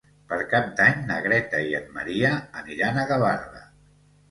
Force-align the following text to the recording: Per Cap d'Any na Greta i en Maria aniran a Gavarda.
Per 0.29 0.37
Cap 0.53 0.71
d'Any 0.79 1.03
na 1.11 1.17
Greta 1.25 1.61
i 1.67 1.77
en 1.81 1.85
Maria 1.99 2.33
aniran 2.65 3.01
a 3.01 3.07
Gavarda. 3.15 3.65